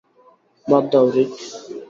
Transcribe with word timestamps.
বাদ 0.65 0.83
দাও, 0.91 1.05
রিক। 1.15 1.31